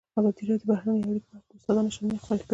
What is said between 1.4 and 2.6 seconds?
د استادانو شننې خپرې کړي.